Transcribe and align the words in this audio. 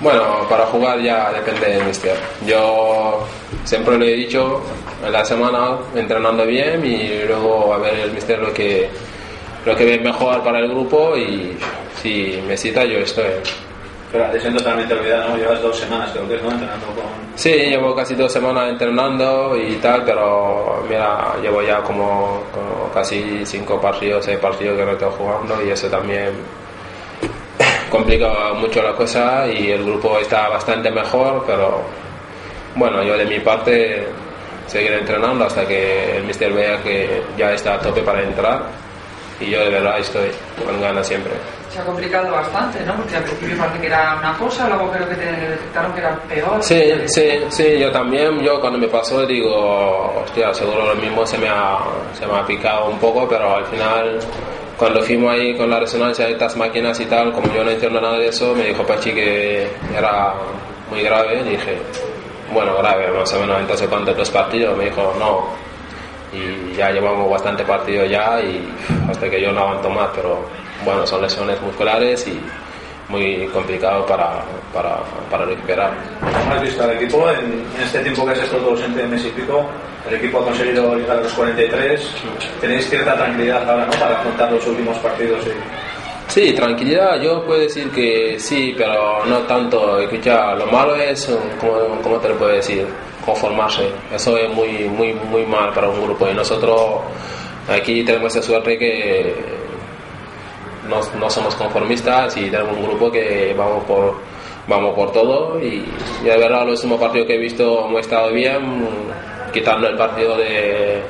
Bueno, 0.00 0.48
para 0.48 0.64
jugar 0.66 0.98
ya 1.02 1.30
depende 1.30 1.76
del 1.76 1.84
mister. 1.84 2.16
Yo 2.46 3.26
siempre 3.64 3.98
le 3.98 4.14
he 4.14 4.16
dicho 4.16 4.62
en 5.04 5.12
la 5.12 5.22
semana 5.26 5.76
entrenando 5.94 6.46
bien 6.46 6.84
y 6.86 7.22
luego 7.26 7.74
a 7.74 7.78
ver 7.78 7.94
el 8.00 8.12
mister 8.12 8.38
lo 8.38 8.52
que 8.52 8.88
lo 9.66 9.76
que 9.76 9.84
ve 9.84 9.98
mejor 9.98 10.42
para 10.42 10.60
el 10.60 10.70
grupo 10.70 11.14
y 11.18 11.54
si 12.00 12.42
me 12.48 12.56
cita 12.56 12.82
yo 12.84 12.98
estoy. 13.00 13.26
Pero 14.10 14.24
la 14.24 14.32
lesión 14.32 14.56
totalmente 14.56 14.94
olvidada, 14.94 15.28
¿no? 15.28 15.36
Llevas 15.36 15.60
dos 15.60 15.76
semanas, 15.78 16.10
creo 16.12 16.26
que 16.26 16.36
es, 16.36 16.42
¿no? 16.42 16.50
Entrenando 16.50 16.86
con... 16.86 17.04
Sí, 17.36 17.50
llevo 17.50 17.94
casi 17.94 18.14
dos 18.14 18.32
semanas 18.32 18.70
entrenando 18.70 19.56
y 19.56 19.74
tal, 19.76 20.02
pero 20.04 20.82
mira, 20.88 21.34
llevo 21.42 21.62
ya 21.62 21.82
como, 21.82 22.42
como 22.52 22.90
casi 22.92 23.44
cinco 23.44 23.78
partidos, 23.78 24.24
seis 24.24 24.38
partidos 24.38 24.78
que 24.78 24.84
no 24.84 24.92
estoy 24.92 25.10
jugando 25.16 25.62
y 25.64 25.70
eso 25.70 25.88
también 25.88 26.30
complica 27.90 28.52
mucho 28.54 28.82
la 28.82 28.92
cosa 28.92 29.46
y 29.46 29.70
el 29.70 29.84
grupo 29.84 30.18
está 30.18 30.48
bastante 30.48 30.90
mejor, 30.90 31.44
pero 31.46 31.82
bueno, 32.76 33.02
yo 33.02 33.16
de 33.16 33.26
mi 33.26 33.40
parte 33.40 34.06
seguiré 34.66 35.00
entrenando 35.00 35.44
hasta 35.44 35.66
que 35.66 36.16
el 36.16 36.24
mister 36.24 36.52
vea 36.52 36.80
que 36.82 37.22
ya 37.36 37.52
está 37.52 37.74
a 37.74 37.80
tope 37.80 38.02
para 38.02 38.22
entrar 38.22 38.62
y 39.40 39.50
yo 39.50 39.60
de 39.60 39.70
verdad 39.70 39.98
estoy 39.98 40.30
con 40.64 40.80
ganas 40.80 41.06
siempre. 41.06 41.32
Se 41.70 41.78
ha 41.78 41.84
complicado 41.84 42.32
bastante, 42.32 42.80
¿no? 42.84 42.94
Porque 42.96 43.16
al 43.16 43.22
principio 43.22 43.56
parece 43.56 43.80
que 43.80 43.86
era 43.86 44.16
una 44.18 44.36
cosa, 44.36 44.68
luego 44.68 44.90
creo 44.90 45.08
que 45.08 45.14
te 45.14 45.24
detectaron 45.24 45.92
que 45.92 46.00
era 46.00 46.16
peor. 46.28 46.62
Sí, 46.62 46.92
sí, 47.06 47.30
sí, 47.48 47.78
yo 47.78 47.90
también, 47.90 48.40
yo 48.40 48.60
cuando 48.60 48.78
me 48.78 48.88
pasó 48.88 49.24
digo, 49.24 50.22
hostia, 50.24 50.52
seguro 50.52 50.86
lo 50.86 50.94
mismo 50.96 51.24
se 51.24 51.38
me 51.38 51.48
ha, 51.48 51.78
se 52.12 52.26
me 52.26 52.38
ha 52.38 52.44
picado 52.44 52.90
un 52.90 52.98
poco, 52.98 53.28
pero 53.28 53.56
al 53.56 53.64
final 53.66 54.18
cuando 54.80 55.02
fuimos 55.02 55.30
ahí 55.34 55.54
con 55.58 55.68
la 55.68 55.78
resonancia 55.78 56.24
de 56.24 56.32
estas 56.32 56.56
máquinas 56.56 56.98
y 57.00 57.04
tal, 57.04 57.32
como 57.32 57.52
yo 57.52 57.62
no 57.62 57.70
entiendo 57.70 58.00
nada 58.00 58.16
de 58.16 58.28
eso, 58.28 58.54
me 58.54 58.64
dijo 58.64 58.82
Pachi 58.82 59.12
que 59.12 59.68
era 59.94 60.32
muy 60.90 61.02
grave, 61.02 61.42
y 61.42 61.50
dije, 61.50 61.76
bueno, 62.50 62.74
grave, 62.78 63.08
más 63.12 63.30
o 63.34 63.40
menos 63.40 63.60
entonces 63.60 63.86
cuántos 63.88 64.16
dos 64.16 64.30
partidos, 64.30 64.74
me 64.78 64.86
dijo, 64.86 65.14
no, 65.18 65.48
y 66.32 66.74
ya 66.74 66.92
llevamos 66.92 67.30
bastante 67.30 67.62
partido 67.62 68.06
ya 68.06 68.40
y 68.40 68.72
hasta 69.06 69.28
que 69.28 69.42
yo 69.42 69.52
no 69.52 69.60
aguanto 69.60 69.90
más, 69.90 70.08
pero 70.16 70.46
bueno, 70.82 71.06
son 71.06 71.20
lesiones 71.20 71.60
musculares 71.60 72.26
y 72.26 72.40
muy 73.10 73.46
complicado 73.48 74.06
para, 74.06 74.42
para, 74.72 75.02
para 75.30 75.44
recuperar. 75.44 75.92
¿Cómo 76.20 76.54
has 76.54 76.62
visto 76.62 76.82
al 76.82 76.92
equipo 76.92 77.28
en, 77.30 77.64
en 77.76 77.82
este 77.82 77.98
tiempo 78.00 78.24
que 78.24 78.32
has 78.32 78.38
estado 78.38 78.70
ausente 78.70 79.02
de 79.02 79.08
mes 79.08 79.24
y 79.26 79.30
pico? 79.30 79.66
El 80.08 80.14
equipo 80.14 80.38
ha 80.38 80.44
conseguido 80.44 80.94
llegar 80.94 81.18
a 81.18 81.20
los 81.20 81.32
43. 81.32 82.14
Tenéis 82.60 82.88
cierta 82.88 83.14
tranquilidad 83.16 83.68
ahora, 83.68 83.86
¿no? 83.86 83.92
Para 83.92 84.18
afrontar 84.18 84.52
los 84.52 84.66
últimos 84.66 84.96
partidos. 84.98 85.44
Y... 85.46 86.30
Sí, 86.30 86.52
tranquilidad, 86.52 87.20
yo 87.20 87.44
puedo 87.44 87.60
decir 87.60 87.90
que 87.90 88.38
sí, 88.38 88.74
pero 88.78 89.24
no 89.26 89.38
tanto. 89.40 89.98
Escucha, 89.98 90.54
lo 90.54 90.66
malo 90.66 90.94
es, 90.94 91.28
¿cómo, 91.60 92.00
cómo 92.02 92.18
te 92.18 92.28
lo 92.28 92.36
puedo 92.36 92.52
decir? 92.52 92.86
Conformarse. 93.26 93.90
Eso 94.14 94.36
es 94.38 94.48
muy, 94.54 94.88
muy, 94.88 95.12
muy 95.12 95.44
mal 95.44 95.72
para 95.74 95.88
un 95.88 96.02
grupo. 96.02 96.28
Y 96.28 96.34
nosotros 96.34 97.00
aquí 97.68 98.02
tenemos 98.04 98.34
esa 98.34 98.46
suerte 98.46 98.78
que 98.78 99.34
no, 100.90 101.00
no 101.18 101.30
somos 101.30 101.54
conformistas 101.54 102.36
y 102.36 102.50
tenemos 102.50 102.76
un 102.76 102.86
grupo 102.86 103.10
que 103.10 103.54
vamos 103.56 103.84
por, 103.84 104.14
vamos 104.66 104.94
por 104.94 105.12
todo. 105.12 105.58
Y, 105.60 105.84
y 106.22 106.24
de 106.24 106.36
verdad, 106.36 106.66
los 106.66 106.80
últimos 106.80 107.00
partidos 107.00 107.26
que 107.28 107.34
he 107.36 107.38
visto 107.38 107.86
hemos 107.86 108.00
estado 108.00 108.32
bien, 108.32 108.88
quitando 109.52 109.88
el 109.88 109.96
partido 109.96 110.36
de 110.36 111.02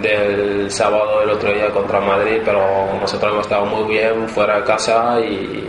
del 0.00 0.70
sábado 0.70 1.20
del 1.20 1.30
otro 1.30 1.52
día 1.52 1.68
contra 1.70 2.00
Madrid, 2.00 2.40
pero 2.44 2.60
nosotros 3.00 3.32
hemos 3.32 3.44
estado 3.46 3.66
muy 3.66 3.94
bien 3.94 4.28
fuera 4.28 4.56
de 4.56 4.64
casa 4.64 5.20
y 5.20 5.68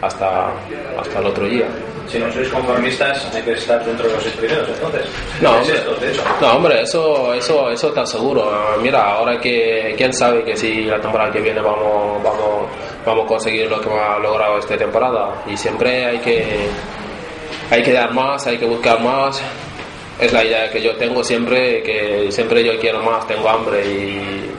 hasta, 0.00 0.48
hasta 0.98 1.18
el 1.18 1.26
otro 1.26 1.44
día. 1.46 1.66
Si 2.06 2.18
no 2.18 2.30
sois 2.30 2.48
conformistas, 2.50 3.34
hay 3.34 3.42
que 3.42 3.52
estar 3.52 3.82
dentro 3.84 4.06
de 4.06 4.12
los 4.12 4.22
seis 4.22 4.34
primeros, 4.36 4.68
entonces. 4.68 5.06
No, 5.40 5.56
¿Es 5.56 5.62
hombre, 5.62 5.74
esto, 5.78 5.94
de 5.96 6.12
hecho? 6.12 6.22
no, 6.40 6.52
hombre, 6.52 6.82
eso, 6.82 7.34
eso, 7.34 7.70
eso 7.70 7.88
está 7.88 8.04
seguro. 8.04 8.52
Mira, 8.82 9.02
ahora 9.02 9.40
que 9.40 9.94
quién 9.96 10.12
sabe 10.12 10.44
que 10.44 10.54
si 10.54 10.82
la 10.82 11.00
temporada 11.00 11.32
que 11.32 11.40
viene 11.40 11.62
vamos, 11.62 12.22
vamos, 12.22 12.53
vamos 13.04 13.24
a 13.24 13.28
conseguir 13.28 13.70
lo 13.70 13.80
que 13.80 13.88
hemos 13.88 14.22
logrado 14.22 14.58
esta 14.58 14.76
temporada. 14.76 15.42
Y 15.46 15.56
siempre 15.56 16.06
hay 16.06 16.18
que, 16.18 16.68
hay 17.70 17.82
que 17.82 17.92
dar 17.92 18.12
más, 18.12 18.46
hay 18.46 18.58
que 18.58 18.66
buscar 18.66 19.00
más. 19.00 19.40
Es 20.20 20.32
la 20.32 20.44
idea 20.44 20.70
que 20.70 20.80
yo 20.80 20.94
tengo 20.96 21.24
siempre, 21.24 21.82
que 21.82 22.30
siempre 22.30 22.64
yo 22.64 22.78
quiero 22.78 23.02
más, 23.02 23.26
tengo 23.26 23.48
hambre 23.48 23.84
y, 23.84 24.50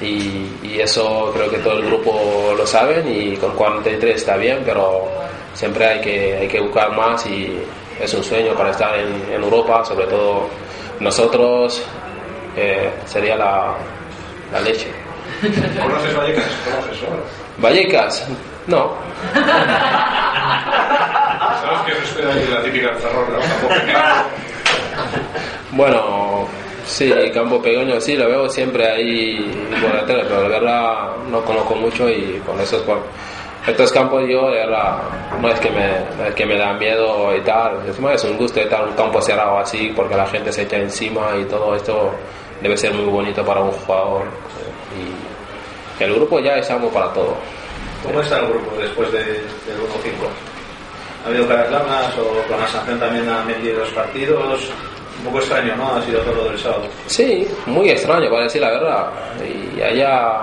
y, 0.00 0.80
eso 0.80 1.30
creo 1.34 1.48
que 1.50 1.58
todo 1.58 1.78
el 1.78 1.86
grupo 1.86 2.54
lo 2.56 2.66
saben 2.66 3.06
y 3.08 3.36
con 3.36 3.52
43 3.52 4.16
está 4.16 4.36
bien, 4.36 4.62
pero 4.64 5.08
siempre 5.54 5.86
hay 5.86 6.00
que, 6.00 6.36
hay 6.38 6.48
que 6.48 6.60
buscar 6.60 6.90
más 6.96 7.24
y 7.26 7.58
es 8.00 8.12
un 8.14 8.24
sueño 8.24 8.54
para 8.54 8.70
estar 8.70 8.98
en, 8.98 9.32
en 9.32 9.42
Europa, 9.42 9.84
sobre 9.84 10.06
todo 10.06 10.48
nosotros, 10.98 11.82
eh, 12.56 12.90
sería 13.06 13.36
la, 13.36 13.74
la 14.52 14.60
leche. 14.60 15.01
¿Conoces 15.42 16.16
Vallecas? 16.16 16.44
¿Conoces, 16.64 17.02
no? 17.02 17.08
Vallecas, 17.58 18.28
no. 18.68 18.92
¿Sabes 21.60 21.80
qué 21.86 21.92
se 21.94 22.02
espera 22.04 22.34
de 22.34 22.48
la 22.48 22.62
típica 22.62 22.94
Ferrol, 22.94 23.26
no? 23.32 23.38
Bueno, 25.72 26.46
sí, 26.84 27.12
campo 27.32 27.60
pequeño, 27.60 28.00
sí, 28.00 28.14
lo 28.16 28.28
veo 28.28 28.48
siempre 28.48 28.88
ahí 28.88 29.68
por 29.80 29.94
la 29.94 30.06
tele, 30.06 30.22
pero 30.24 30.42
de 30.42 30.48
verdad 30.48 31.16
no 31.30 31.40
conozco 31.44 31.74
mucho 31.74 32.08
y 32.08 32.40
con 32.46 32.60
esos 32.60 32.82
por 32.82 33.02
estos 33.66 33.92
campos 33.92 34.22
yo 34.28 34.50
de 34.50 34.58
verdad 34.58 34.98
no 35.40 35.48
es 35.48 35.58
que 35.60 35.70
me, 35.70 36.28
es 36.28 36.34
que 36.34 36.44
me 36.44 36.58
da 36.58 36.72
miedo 36.74 37.34
y 37.34 37.40
tal, 37.40 37.88
es 37.88 37.98
más 38.00 38.16
es 38.16 38.24
un 38.30 38.36
gusto 38.36 38.60
estar 38.60 38.82
en 38.82 38.88
un 38.88 38.94
campo 38.94 39.22
cerrado 39.22 39.58
así 39.58 39.92
porque 39.94 40.14
la 40.14 40.26
gente 40.26 40.52
se 40.52 40.62
echa 40.62 40.76
encima 40.76 41.30
y 41.40 41.44
todo 41.44 41.74
esto 41.74 42.10
debe 42.60 42.76
ser 42.76 42.92
muy 42.92 43.06
bonito 43.06 43.44
para 43.44 43.60
un 43.60 43.70
jugador 43.70 44.24
y 44.98 45.31
el 46.04 46.14
grupo 46.14 46.40
ya 46.40 46.56
estamos 46.56 46.92
para 46.92 47.12
todo. 47.12 47.36
¿Cómo 48.04 48.20
está 48.20 48.38
el 48.38 48.46
grupo 48.48 48.76
después 48.76 49.12
de, 49.12 49.18
del 49.18 49.36
1-5? 49.36 49.42
¿Ha 51.24 51.28
habido 51.28 51.46
caras 51.46 51.70
largas 51.70 52.18
o 52.18 52.48
con 52.48 52.60
la 52.60 52.66
sanción 52.66 52.98
también 52.98 53.28
han 53.28 53.46
metido 53.46 53.78
los 53.78 53.90
partidos? 53.90 54.68
Un 55.18 55.26
poco 55.26 55.38
extraño, 55.38 55.76
¿no? 55.76 55.94
Ha 55.96 56.02
sido 56.02 56.20
todo 56.22 56.34
lo 56.34 56.44
del 56.46 56.58
sábado. 56.58 56.82
Sí, 57.06 57.46
muy 57.66 57.90
extraño, 57.90 58.28
para 58.28 58.44
decir 58.44 58.60
la 58.60 58.70
verdad. 58.70 59.06
Y 59.76 59.80
allá 59.80 60.40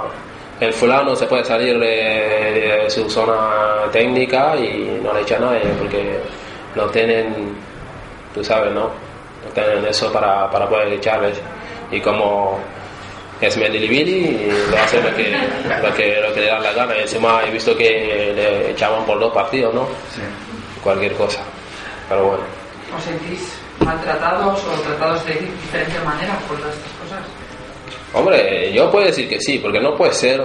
el 0.62 0.72
fulano 0.72 1.16
se 1.16 1.26
puede 1.26 1.44
salir 1.44 1.78
de, 1.78 2.84
de 2.84 2.90
su 2.90 3.10
zona 3.10 3.92
técnica 3.92 4.56
y 4.56 5.00
no 5.04 5.14
le 5.14 5.22
echa 5.22 5.36
a 5.36 5.40
nadie 5.40 5.62
porque 5.78 6.20
no 6.76 6.86
tienen, 6.88 7.56
tú 8.34 8.44
sabes, 8.44 8.74
¿no? 8.74 8.84
No 8.84 9.52
tienen 9.54 9.86
eso 9.86 10.12
para, 10.14 10.50
para 10.50 10.68
poder 10.70 10.94
echarles. 10.94 11.42
Y 11.92 12.00
como 12.00 12.60
es 13.42 13.58
Medilibili, 13.58 14.52
lo 14.70 14.78
hace 14.78 15.02
lo 15.02 15.16
que, 15.16 15.32
lo, 15.82 15.94
que, 15.94 16.22
lo 16.22 16.34
que 16.34 16.42
le 16.42 16.48
da 16.48 16.60
la 16.60 16.74
gana. 16.74 16.98
Y 16.98 17.02
encima 17.02 17.42
he 17.46 17.52
visto 17.52 17.76
que 17.76 18.34
le 18.36 18.72
echaban 18.72 19.06
por 19.06 19.20
dos 19.20 19.34
partidos, 19.34 19.74
¿no? 19.74 19.88
Cualquier 20.84 21.14
cosa. 21.14 21.42
Pero 22.10 22.26
bueno. 22.26 22.44
¿Os 22.96 23.04
sentís 23.04 23.54
maltratados 23.80 24.64
o 24.66 24.82
tratados 24.82 25.26
de 25.26 25.34
diferente 25.34 26.00
manera 26.04 26.38
por 26.48 26.58
todas 26.58 26.76
estas 26.76 26.92
cosas? 26.94 27.20
Hombre, 28.14 28.74
yo 28.74 28.90
puedo 28.92 29.06
decir 29.06 29.30
que 29.30 29.40
sí, 29.40 29.60
porque 29.60 29.80
no 29.80 29.96
puede 29.96 30.14
ser, 30.14 30.42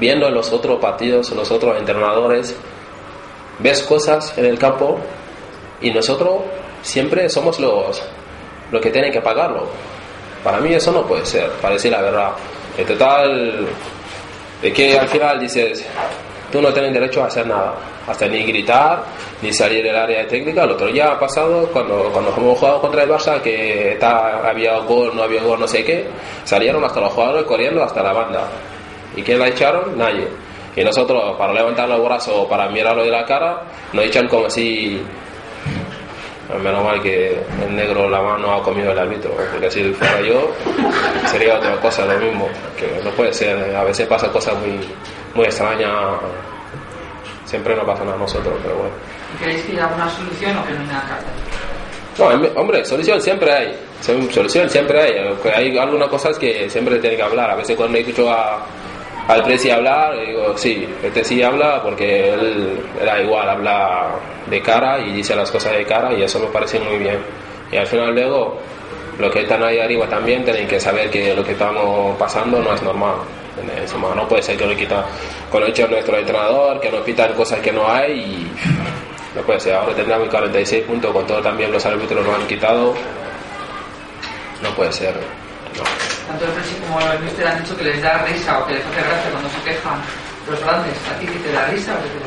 viendo 0.00 0.28
los 0.30 0.50
otros 0.52 0.80
partidos, 0.80 1.30
los 1.30 1.50
otros 1.50 1.78
entrenadores, 1.78 2.56
ves 3.58 3.82
cosas 3.82 4.36
en 4.38 4.46
el 4.46 4.58
campo 4.58 4.98
y 5.80 5.90
nosotros 5.92 6.42
siempre 6.82 7.28
somos 7.28 7.60
los, 7.60 8.02
los 8.72 8.80
que 8.80 8.90
tienen 8.90 9.12
que 9.12 9.20
pagarlo. 9.20 9.68
Para 10.44 10.60
mí 10.60 10.74
eso 10.74 10.92
no 10.92 11.06
puede 11.06 11.24
ser, 11.24 11.50
para 11.52 11.74
decir 11.74 11.90
la 11.90 12.02
verdad. 12.02 12.32
En 12.76 12.86
total, 12.86 13.66
de 14.60 14.72
que 14.72 14.98
al 14.98 15.08
final 15.08 15.40
dices, 15.40 15.84
tú 16.52 16.60
no 16.60 16.72
tienes 16.72 16.92
derecho 16.92 17.22
a 17.22 17.26
hacer 17.26 17.46
nada, 17.46 17.74
hasta 18.06 18.28
ni 18.28 18.44
gritar, 18.44 19.02
ni 19.40 19.52
salir 19.52 19.82
del 19.82 19.96
área 19.96 20.28
técnica. 20.28 20.64
El 20.64 20.72
otro 20.72 20.88
día 20.88 21.12
ha 21.12 21.18
pasado, 21.18 21.66
cuando, 21.72 22.10
cuando 22.12 22.30
hemos 22.36 22.58
jugado 22.58 22.80
contra 22.82 23.04
el 23.04 23.10
Barça, 23.10 23.40
que 23.40 23.92
está, 23.94 24.46
había 24.46 24.78
gol, 24.80 25.16
no 25.16 25.22
había 25.22 25.42
gol, 25.42 25.58
no 25.58 25.66
sé 25.66 25.82
qué, 25.82 26.06
salieron 26.44 26.84
hasta 26.84 27.00
los 27.00 27.12
jugadores 27.12 27.44
corriendo 27.44 27.82
hasta 27.82 28.02
la 28.02 28.12
banda. 28.12 28.46
¿Y 29.16 29.22
quién 29.22 29.38
la 29.38 29.48
echaron? 29.48 29.96
Nadie. 29.96 30.28
Y 30.76 30.82
nosotros, 30.82 31.36
para 31.38 31.52
levantar 31.52 31.88
los 31.88 32.04
brazos 32.04 32.34
o 32.36 32.48
para 32.48 32.68
mirarlo 32.68 33.04
de 33.04 33.10
la 33.10 33.24
cara, 33.24 33.62
nos 33.92 34.04
echan 34.04 34.28
como 34.28 34.50
si. 34.50 35.00
Menos 36.62 36.84
mal 36.84 37.00
que 37.00 37.40
el 37.62 37.74
negro 37.74 38.08
la 38.08 38.20
mano 38.20 38.52
ha 38.52 38.62
comido 38.62 38.92
el 38.92 38.98
árbitro, 38.98 39.30
porque 39.32 39.70
si 39.70 39.82
fuera 39.94 40.20
yo, 40.20 40.52
sería 41.26 41.56
otra 41.56 41.76
cosa 41.80 42.04
lo 42.04 42.18
mismo. 42.18 42.48
Que 42.78 43.00
no 43.02 43.10
puede 43.10 43.32
ser, 43.32 43.74
a 43.74 43.82
veces 43.84 44.06
pasa 44.06 44.30
cosas 44.30 44.54
muy, 44.58 44.78
muy 45.34 45.46
extrañas, 45.46 45.90
siempre 47.44 47.74
no 47.74 47.86
pasa 47.86 48.04
nada 48.04 48.16
a 48.16 48.18
nosotros, 48.18 48.54
pero 48.62 48.74
bueno. 48.76 48.94
¿Queréis 49.38 49.62
que 49.64 49.72
haya 49.72 49.86
alguna 49.86 50.08
solución 50.10 50.58
o 50.58 50.64
que 50.66 50.72
no 50.72 50.80
hay 50.80 50.86
nada? 50.86 51.20
No, 52.18 52.60
hombre, 52.60 52.84
solución 52.84 53.20
siempre 53.20 53.52
hay. 53.52 53.78
Solución 54.00 54.68
siempre 54.68 55.00
hay. 55.00 55.12
Hay 55.54 55.78
algunas 55.78 56.08
cosas 56.08 56.38
que 56.38 56.68
siempre 56.68 56.98
tienen 56.98 57.18
que 57.18 57.24
hablar. 57.24 57.50
A 57.50 57.56
veces 57.56 57.76
cuando 57.76 57.98
escucho 57.98 58.30
a, 58.30 58.64
al 59.26 59.42
presi 59.42 59.70
hablar, 59.70 60.18
digo, 60.18 60.56
sí, 60.56 60.86
este 61.02 61.24
sí 61.24 61.42
habla 61.42 61.82
porque 61.82 62.34
él 62.34 62.78
era 63.00 63.22
igual, 63.22 63.48
habla 63.48 64.10
de 64.50 64.60
cara 64.60 64.98
y 64.98 65.12
dice 65.12 65.34
las 65.34 65.50
cosas 65.50 65.72
de 65.72 65.84
cara 65.84 66.12
y 66.12 66.22
eso 66.22 66.38
me 66.38 66.46
parece 66.46 66.78
muy 66.78 66.98
bien. 66.98 67.18
Y 67.72 67.76
al 67.76 67.86
final 67.86 68.14
luego, 68.14 68.58
los 69.18 69.32
que 69.32 69.42
están 69.42 69.62
ahí 69.62 69.78
arriba 69.78 70.06
también 70.08 70.44
tienen 70.44 70.68
que 70.68 70.78
saber 70.78 71.10
que 71.10 71.34
lo 71.34 71.42
que 71.42 71.52
estamos 71.52 72.16
pasando 72.18 72.60
no 72.60 72.74
es 72.74 72.82
normal. 72.82 73.16
No 74.16 74.28
puede 74.28 74.42
ser 74.42 74.56
que 74.56 74.66
lo 74.66 74.76
quita 74.76 75.04
con 75.50 75.60
lo 75.60 75.68
hecho 75.68 75.86
nuestro 75.86 76.18
entrenador, 76.18 76.80
que 76.80 76.90
nos 76.90 77.02
pitan 77.02 77.32
cosas 77.34 77.60
que 77.60 77.72
no 77.72 77.88
hay 77.88 78.12
y 78.12 78.52
no 79.34 79.42
puede 79.42 79.60
ser, 79.60 79.74
ahora 79.74 79.94
tendremos 79.94 80.28
46 80.28 80.84
puntos 80.84 81.12
con 81.12 81.26
todo 81.26 81.40
también 81.40 81.72
los 81.72 81.84
árbitros 81.86 82.26
nos 82.26 82.34
han 82.34 82.46
quitado. 82.46 82.94
No 84.62 84.70
puede 84.70 84.92
ser. 84.92 85.14
Tanto 86.26 86.44
el 86.44 86.52
Presi 86.52 86.74
como 86.76 87.00
el 87.00 87.20
Mister 87.20 87.46
han 87.46 87.62
dicho 87.62 87.76
que 87.76 87.84
les 87.84 88.02
da 88.02 88.24
risa 88.24 88.58
o 88.60 88.66
que 88.66 88.74
les 88.74 88.84
hace 88.86 89.02
gracia 89.02 89.30
cuando 89.30 89.48
se 89.50 89.62
quejan 89.62 90.00
los 90.48 90.60
grandes. 90.60 90.94
¿A 91.10 91.18
ti 91.18 91.26
qué 91.26 91.38
te 91.38 91.52
da 91.52 91.66
risa 91.66 91.94
o 91.94 92.02
qué 92.02 92.08
te 92.08 92.18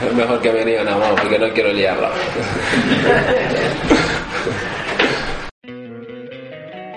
da 0.00 0.06
Es 0.06 0.14
mejor 0.20 0.40
que 0.40 0.52
me 0.52 0.64
digan 0.64 0.88
amor 0.88 1.14
porque 1.20 1.38
no 1.38 1.52
quiero 1.52 1.72
liarla. 1.72 2.10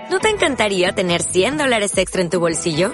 ¿No 0.09 0.19
te 0.19 0.29
encantaría 0.29 0.93
tener 0.93 1.21
100 1.21 1.57
dólares 1.57 1.97
extra 1.97 2.21
en 2.21 2.29
tu 2.29 2.39
bolsillo? 2.39 2.93